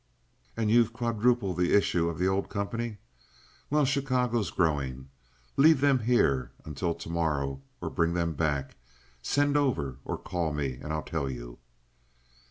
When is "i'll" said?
10.91-11.03